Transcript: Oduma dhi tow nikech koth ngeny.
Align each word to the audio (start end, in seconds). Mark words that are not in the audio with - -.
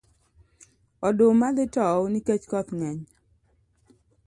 Oduma 1.07 1.47
dhi 1.57 1.65
tow 1.75 1.99
nikech 2.13 2.43
koth 2.51 2.71
ngeny. 2.79 2.99